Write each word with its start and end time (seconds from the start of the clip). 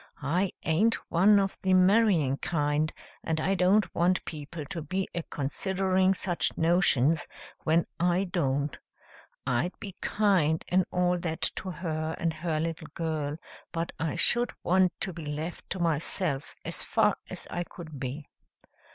I 0.23 0.51
aint 0.63 0.95
one 1.11 1.39
of 1.39 1.59
the 1.61 1.75
marrying 1.75 2.37
kind, 2.37 2.91
and 3.23 3.39
I 3.39 3.53
don't 3.53 3.93
want 3.93 4.25
people 4.25 4.65
to 4.65 4.81
be 4.81 5.07
a 5.13 5.21
considering 5.21 6.15
such 6.15 6.57
notions 6.57 7.27
when 7.65 7.85
I 7.99 8.23
don't. 8.23 8.75
I'd 9.45 9.79
be 9.79 9.93
kind 10.01 10.65
and 10.69 10.85
all 10.89 11.19
that 11.19 11.41
to 11.57 11.69
her 11.69 12.15
and 12.17 12.33
her 12.33 12.59
little 12.59 12.87
girl, 12.95 13.37
but 13.71 13.91
I 13.99 14.15
should 14.15 14.51
want 14.63 14.91
to 15.01 15.13
be 15.13 15.23
left 15.23 15.69
to 15.69 15.79
myself 15.79 16.55
as 16.65 16.81
far 16.81 17.17
as 17.29 17.45
I 17.51 17.63
could 17.63 17.99
be." 17.99 18.27